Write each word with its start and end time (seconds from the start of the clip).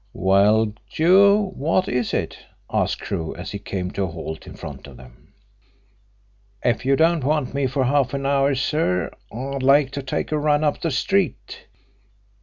"Well, 0.13 0.73
Joe, 0.89 1.51
what 1.55 1.87
is 1.87 2.11
it?" 2.11 2.39
asked 2.73 3.01
Crewe, 3.01 3.35
as 3.35 3.51
he 3.51 3.59
came 3.59 3.91
to 3.91 4.05
a 4.05 4.07
halt 4.07 4.47
in 4.47 4.55
front 4.55 4.87
of 4.87 4.97
them. 4.97 5.35
"If 6.65 6.87
you 6.87 6.95
don't 6.95 7.23
want 7.23 7.53
me 7.53 7.67
for 7.67 7.83
half 7.83 8.15
an 8.15 8.25
hour, 8.25 8.55
sir, 8.55 9.11
I'd 9.31 9.61
like 9.61 9.91
to 9.91 10.01
take 10.01 10.31
a 10.31 10.39
run 10.39 10.63
up 10.63 10.81
the 10.81 10.89
street. 10.89 11.67